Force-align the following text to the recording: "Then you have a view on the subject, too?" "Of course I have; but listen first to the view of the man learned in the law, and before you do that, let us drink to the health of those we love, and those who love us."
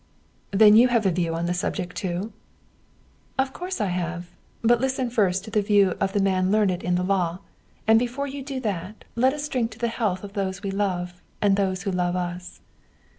"Then 0.49 0.75
you 0.75 0.87
have 0.87 1.05
a 1.05 1.11
view 1.11 1.35
on 1.35 1.45
the 1.45 1.53
subject, 1.53 1.95
too?" 1.95 2.33
"Of 3.37 3.53
course 3.53 3.79
I 3.79 3.85
have; 3.89 4.31
but 4.63 4.81
listen 4.81 5.11
first 5.11 5.43
to 5.43 5.51
the 5.51 5.61
view 5.61 5.91
of 5.99 6.13
the 6.13 6.19
man 6.19 6.49
learned 6.51 6.81
in 6.83 6.95
the 6.95 7.03
law, 7.03 7.37
and 7.85 7.99
before 7.99 8.25
you 8.25 8.41
do 8.43 8.59
that, 8.61 9.05
let 9.15 9.31
us 9.31 9.47
drink 9.47 9.69
to 9.73 9.77
the 9.77 9.89
health 9.89 10.23
of 10.23 10.33
those 10.33 10.63
we 10.63 10.71
love, 10.71 11.21
and 11.39 11.55
those 11.55 11.83
who 11.83 11.91
love 11.91 12.15
us." 12.15 12.61